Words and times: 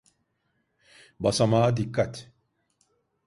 Basamağa 1.19 1.69
dikkat. 1.77 2.13